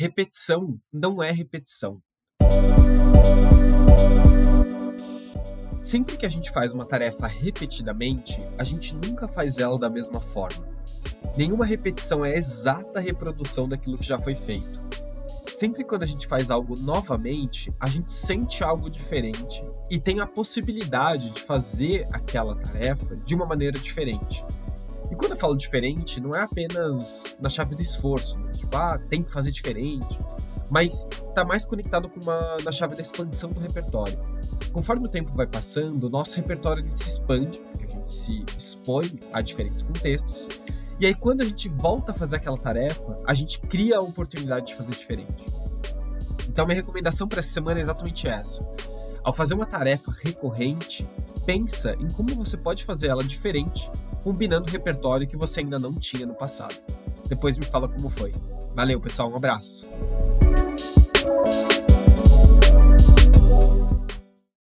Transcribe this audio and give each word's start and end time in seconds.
repetição 0.00 0.78
não 0.92 1.20
é 1.20 1.32
repetição. 1.32 2.00
Sempre 5.82 6.16
que 6.16 6.24
a 6.24 6.28
gente 6.28 6.52
faz 6.52 6.72
uma 6.72 6.86
tarefa 6.86 7.26
repetidamente, 7.26 8.40
a 8.56 8.62
gente 8.62 8.94
nunca 8.94 9.26
faz 9.26 9.58
ela 9.58 9.76
da 9.76 9.90
mesma 9.90 10.20
forma. 10.20 10.68
Nenhuma 11.36 11.64
repetição 11.64 12.24
é 12.24 12.36
exata 12.36 13.00
reprodução 13.00 13.68
daquilo 13.68 13.98
que 13.98 14.06
já 14.06 14.20
foi 14.20 14.36
feito. 14.36 14.86
Sempre 15.26 15.82
quando 15.82 16.04
a 16.04 16.06
gente 16.06 16.28
faz 16.28 16.48
algo 16.48 16.74
novamente, 16.82 17.74
a 17.80 17.88
gente 17.88 18.12
sente 18.12 18.62
algo 18.62 18.88
diferente 18.88 19.64
e 19.90 19.98
tem 19.98 20.20
a 20.20 20.26
possibilidade 20.28 21.30
de 21.30 21.42
fazer 21.42 22.06
aquela 22.12 22.54
tarefa 22.54 23.16
de 23.16 23.34
uma 23.34 23.46
maneira 23.46 23.76
diferente. 23.76 24.44
E 25.10 25.16
quando 25.16 25.32
eu 25.32 25.36
falo 25.36 25.56
diferente, 25.56 26.20
não 26.20 26.30
é 26.32 26.42
apenas 26.42 27.36
na 27.40 27.48
chave 27.48 27.74
do 27.74 27.82
esforço, 27.82 28.38
né? 28.40 28.52
tipo, 28.52 28.76
ah, 28.76 28.98
tem 29.08 29.22
que 29.22 29.32
fazer 29.32 29.50
diferente, 29.50 30.18
mas 30.70 31.10
está 31.10 31.44
mais 31.44 31.64
conectado 31.64 32.08
com 32.08 32.20
uma 32.20 32.58
na 32.62 32.70
chave 32.70 32.94
da 32.94 33.00
expansão 33.00 33.50
do 33.50 33.60
repertório. 33.60 34.18
Conforme 34.72 35.06
o 35.06 35.08
tempo 35.08 35.32
vai 35.34 35.46
passando, 35.46 36.04
o 36.04 36.10
nosso 36.10 36.36
repertório 36.36 36.82
se 36.84 37.08
expande, 37.08 37.58
porque 37.58 37.84
a 37.84 37.88
gente 37.88 38.12
se 38.12 38.44
expõe 38.56 39.18
a 39.32 39.40
diferentes 39.40 39.82
contextos. 39.82 40.48
E 41.00 41.06
aí, 41.06 41.14
quando 41.14 41.40
a 41.40 41.44
gente 41.44 41.68
volta 41.68 42.12
a 42.12 42.14
fazer 42.14 42.36
aquela 42.36 42.58
tarefa, 42.58 43.18
a 43.24 43.32
gente 43.32 43.60
cria 43.60 43.96
a 43.96 44.02
oportunidade 44.02 44.66
de 44.66 44.74
fazer 44.74 44.92
diferente. 44.92 45.44
Então, 46.48 46.66
minha 46.66 46.76
recomendação 46.76 47.28
para 47.28 47.38
essa 47.38 47.50
semana 47.50 47.78
é 47.78 47.82
exatamente 47.82 48.26
essa. 48.26 48.68
Ao 49.22 49.32
fazer 49.32 49.54
uma 49.54 49.66
tarefa 49.66 50.12
recorrente, 50.22 51.08
pensa 51.46 51.94
em 51.94 52.08
como 52.08 52.34
você 52.34 52.56
pode 52.56 52.84
fazer 52.84 53.06
ela 53.06 53.22
diferente, 53.22 53.90
combinando 54.28 54.70
repertório 54.70 55.26
que 55.26 55.38
você 55.38 55.60
ainda 55.60 55.78
não 55.78 55.94
tinha 55.94 56.26
no 56.26 56.34
passado. 56.34 56.76
Depois 57.30 57.56
me 57.56 57.64
fala 57.64 57.88
como 57.88 58.10
foi. 58.10 58.34
Valeu, 58.74 59.00
pessoal, 59.00 59.30
um 59.30 59.36
abraço. 59.36 59.90